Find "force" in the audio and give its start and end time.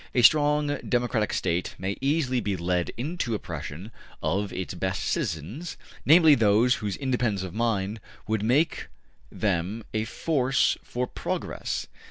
10.05-10.75